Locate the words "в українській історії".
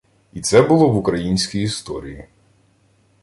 0.89-2.25